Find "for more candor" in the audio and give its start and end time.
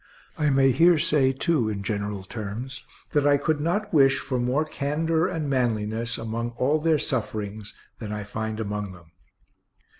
4.17-5.27